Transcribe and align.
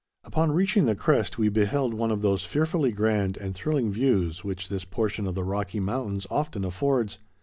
Upon 0.23 0.51
reaching 0.51 0.85
the 0.87 0.95
crest, 0.95 1.37
we 1.37 1.47
beheld 1.49 1.93
one 1.93 2.09
of 2.09 2.23
those 2.23 2.43
fearfully 2.43 2.91
grand 2.91 3.37
and 3.37 3.53
thrilling 3.53 3.91
views 3.93 4.43
which 4.43 4.67
this 4.67 4.83
portion 4.83 5.27
of 5.27 5.35
the 5.35 5.43
Rocky 5.43 5.79
Mountains 5.79 6.25
often 6.31 6.63
affords. 6.65 7.19